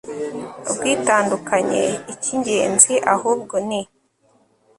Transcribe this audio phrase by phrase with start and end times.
[0.69, 1.81] ubwitandukanye,
[2.13, 3.81] icy'ingenzi ahubwo ni